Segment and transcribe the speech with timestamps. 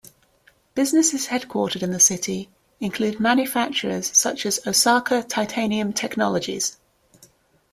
[0.73, 6.77] Businesses headquartered in the city include manufacturers such as Osaka Titanium Technologies.